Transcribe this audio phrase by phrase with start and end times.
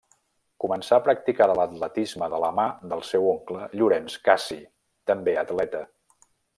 [0.63, 2.65] Començà a practicar l'atletisme de la mà
[2.95, 4.61] del seu oncle Llorenç Cassi,
[5.13, 5.89] també atleta.